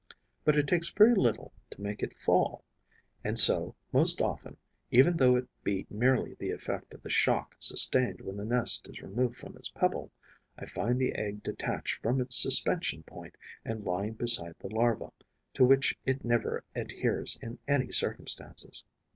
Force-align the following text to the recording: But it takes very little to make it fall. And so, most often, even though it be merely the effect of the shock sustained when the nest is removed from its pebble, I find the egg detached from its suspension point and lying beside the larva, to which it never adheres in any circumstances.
But 0.43 0.57
it 0.57 0.65
takes 0.67 0.89
very 0.89 1.13
little 1.13 1.53
to 1.69 1.79
make 1.79 2.01
it 2.01 2.17
fall. 2.17 2.63
And 3.23 3.37
so, 3.37 3.75
most 3.93 4.19
often, 4.19 4.57
even 4.89 5.17
though 5.17 5.35
it 5.35 5.47
be 5.63 5.85
merely 5.91 6.33
the 6.33 6.49
effect 6.49 6.95
of 6.95 7.03
the 7.03 7.11
shock 7.11 7.55
sustained 7.59 8.19
when 8.21 8.35
the 8.35 8.43
nest 8.43 8.89
is 8.89 8.99
removed 8.99 9.37
from 9.37 9.55
its 9.57 9.69
pebble, 9.69 10.09
I 10.57 10.65
find 10.65 10.99
the 10.99 11.13
egg 11.13 11.43
detached 11.43 12.01
from 12.01 12.19
its 12.19 12.35
suspension 12.35 13.03
point 13.03 13.35
and 13.63 13.83
lying 13.85 14.13
beside 14.13 14.55
the 14.57 14.73
larva, 14.73 15.13
to 15.53 15.65
which 15.65 15.95
it 16.03 16.25
never 16.25 16.63
adheres 16.73 17.37
in 17.39 17.59
any 17.67 17.91
circumstances. 17.91 18.83